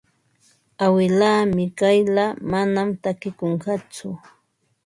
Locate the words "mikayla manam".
1.55-2.89